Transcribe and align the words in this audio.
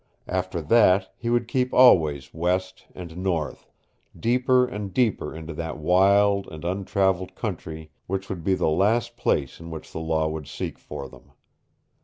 After 0.27 0.61
that 0.63 1.13
he 1.15 1.29
would 1.29 1.47
keep 1.47 1.75
always 1.75 2.33
west 2.33 2.87
and 2.95 3.15
north, 3.17 3.69
deeper 4.19 4.65
and 4.65 4.91
deeper 4.91 5.31
into 5.31 5.53
that 5.53 5.77
wild 5.77 6.47
and 6.47 6.65
untraveled 6.65 7.35
country 7.35 7.91
which 8.07 8.27
would 8.27 8.43
be 8.43 8.55
the 8.55 8.67
last 8.67 9.15
place 9.15 9.59
in 9.59 9.69
which 9.69 9.91
the 9.91 9.99
Law 9.99 10.27
would 10.27 10.47
seek 10.47 10.79
for 10.79 11.07
them. 11.07 11.33